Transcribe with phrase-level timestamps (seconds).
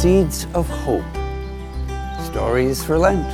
[0.00, 1.04] Seeds of Hope
[2.24, 3.28] Stories for Lent.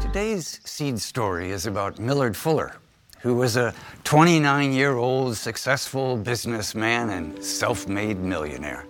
[0.00, 2.74] Today's seed story is about Millard Fuller,
[3.20, 3.74] who was a
[4.04, 8.86] 29 year old successful businessman and self made millionaire.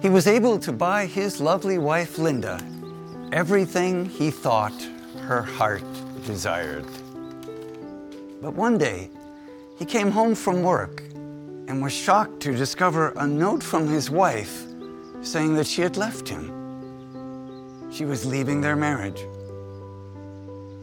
[0.00, 2.60] He was able to buy his lovely wife Linda
[3.32, 4.80] everything he thought
[5.22, 5.82] her heart
[6.24, 6.86] desired.
[8.40, 9.10] But one day,
[9.78, 11.02] he came home from work
[11.68, 14.64] and was shocked to discover a note from his wife
[15.22, 16.52] saying that she had left him.
[17.90, 19.26] She was leaving their marriage.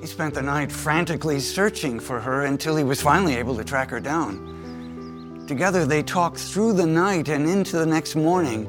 [0.01, 3.89] He spent the night frantically searching for her until he was finally able to track
[3.89, 5.45] her down.
[5.47, 8.67] Together, they talked through the night and into the next morning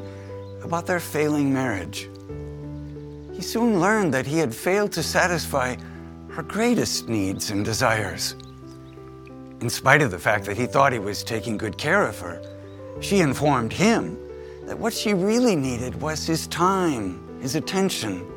[0.62, 2.09] about their failing marriage.
[3.32, 5.77] He soon learned that he had failed to satisfy
[6.30, 8.37] her greatest needs and desires.
[9.65, 12.38] In spite of the fact that he thought he was taking good care of her,
[13.01, 14.18] she informed him
[14.66, 18.30] that what she really needed was his time, his attention,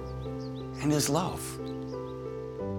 [0.81, 1.41] and his love.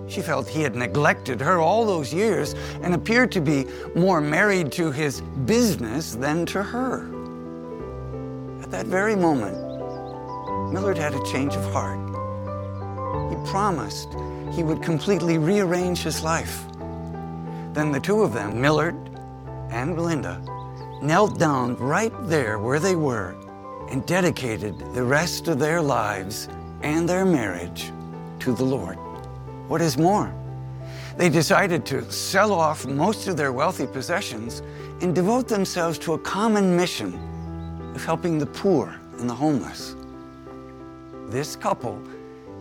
[0.08, 4.72] She felt he had neglected her all those years and appeared to be more married
[4.72, 7.02] to his business than to her.
[8.62, 9.58] At that very moment,
[10.72, 11.98] Millard had a change of heart.
[13.28, 14.08] He promised
[14.52, 16.64] he would completely rearrange his life.
[17.78, 18.96] Then the two of them, Millard
[19.70, 20.42] and Linda,
[21.00, 23.36] knelt down right there where they were
[23.88, 26.48] and dedicated the rest of their lives
[26.82, 27.92] and their marriage
[28.40, 28.96] to the Lord.
[29.68, 30.34] What is more,
[31.16, 34.60] they decided to sell off most of their wealthy possessions
[35.00, 37.14] and devote themselves to a common mission
[37.94, 39.94] of helping the poor and the homeless.
[41.28, 42.02] This couple,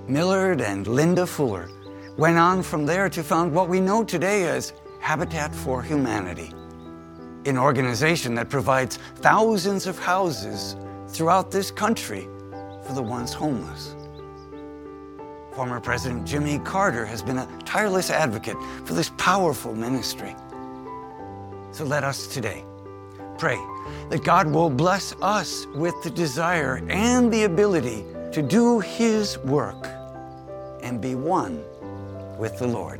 [0.07, 1.71] Millard and Linda Fuller,
[2.17, 4.73] went on from there to found what we know today as
[5.07, 6.51] Habitat for Humanity,
[7.45, 10.75] an organization that provides thousands of houses
[11.07, 12.27] throughout this country
[12.85, 13.95] for the once homeless.
[15.53, 20.35] Former President Jimmy Carter has been a tireless advocate for this powerful ministry.
[21.71, 22.65] So let us today
[23.37, 23.57] pray
[24.09, 28.03] that God will bless us with the desire and the ability
[28.33, 29.87] to do His work
[30.83, 31.63] and be one
[32.37, 32.99] with the Lord.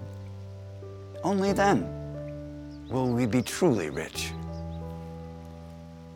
[1.22, 1.97] Only then
[2.90, 4.31] will we be truly rich.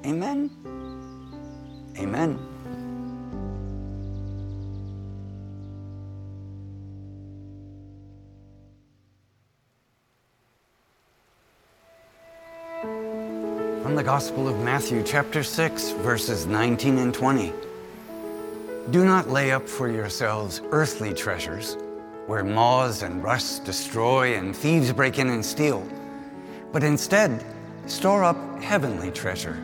[0.05, 0.49] Amen.
[1.97, 2.39] Amen.
[13.83, 17.51] From the Gospel of Matthew, chapter 6, verses 19 and 20.
[18.89, 21.77] Do not lay up for yourselves earthly treasures,
[22.25, 25.85] where moths and rust destroy and thieves break in and steal,
[26.71, 27.43] but instead
[27.85, 29.55] store up heavenly treasure,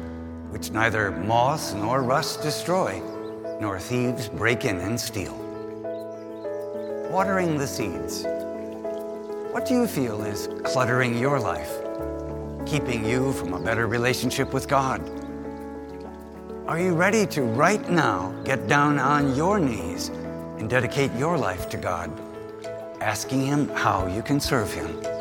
[0.50, 3.02] which neither moths nor rust destroy,
[3.62, 5.36] nor thieves break in and steal.
[7.10, 8.24] Watering the seeds.
[9.54, 11.72] What do you feel is cluttering your life,
[12.66, 15.02] keeping you from a better relationship with God?
[16.68, 20.10] Are you ready to right now get down on your knees
[20.58, 22.12] and dedicate your life to God,
[23.00, 25.17] asking Him how you can serve Him?